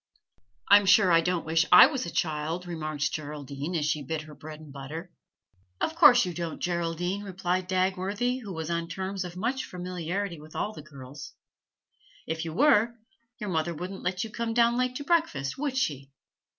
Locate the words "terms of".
8.87-9.37